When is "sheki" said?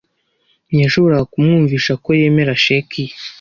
2.65-3.01